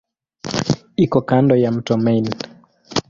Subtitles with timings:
[1.03, 2.25] Iko kando ya mto Main.